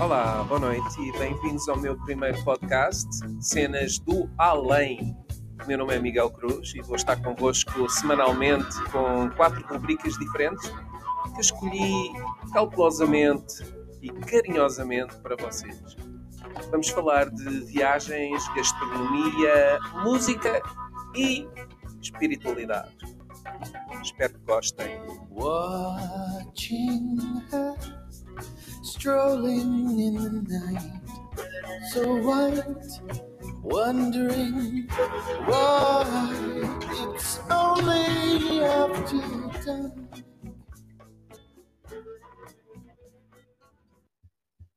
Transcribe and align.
Olá, 0.00 0.44
boa 0.44 0.60
noite 0.60 1.00
e 1.00 1.10
bem-vindos 1.18 1.68
ao 1.68 1.76
meu 1.76 1.98
primeiro 1.98 2.42
podcast, 2.44 3.08
Cenas 3.40 3.98
do 3.98 4.30
Além. 4.38 5.16
Meu 5.66 5.76
nome 5.76 5.92
é 5.92 5.98
Miguel 5.98 6.30
Cruz 6.30 6.72
e 6.76 6.80
vou 6.80 6.94
estar 6.94 7.20
convosco 7.20 7.90
semanalmente 7.90 8.80
com 8.92 9.28
quatro 9.30 9.60
rubricas 9.66 10.16
diferentes 10.16 10.72
que 11.34 11.40
escolhi 11.40 12.12
cautelosamente 12.52 13.64
e 14.00 14.08
carinhosamente 14.08 15.16
para 15.16 15.34
vocês. 15.34 15.96
Vamos 16.70 16.88
falar 16.90 17.28
de 17.28 17.64
viagens, 17.66 18.46
gastronomia, 18.54 19.80
música 20.04 20.62
e 21.16 21.44
espiritualidade. 22.00 22.94
Espero 24.00 24.34
que 24.34 24.40
gostem. 24.46 25.00
Watching 25.30 26.87
strolling 28.88 30.00
in 30.00 30.14
the 30.14 30.30
night, 30.48 30.82
so 31.92 32.16
white, 32.26 32.62
wondering 33.62 34.88
why 35.44 36.06
it's 37.12 37.38
only 37.50 38.64
after 38.64 39.20
dark. 39.64 39.92